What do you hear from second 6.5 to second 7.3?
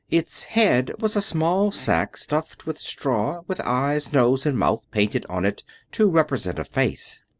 a face.